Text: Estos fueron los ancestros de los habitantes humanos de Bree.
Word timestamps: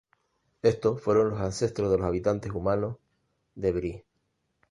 Estos 0.63 0.99
fueron 0.99 1.29
los 1.29 1.39
ancestros 1.39 1.91
de 1.91 1.97
los 1.99 2.07
habitantes 2.07 2.51
humanos 2.51 2.97
de 3.53 3.71
Bree. 3.71 4.05